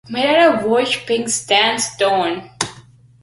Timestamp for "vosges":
0.63-1.03